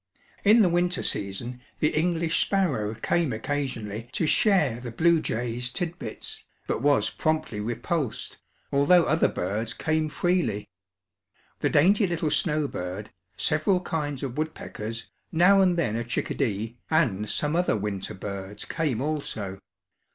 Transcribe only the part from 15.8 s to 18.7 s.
a chickadee, and some other winter birds